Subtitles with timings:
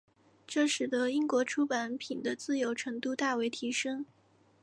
[0.47, 4.03] 这使得英国出版品的自由程度大为提升。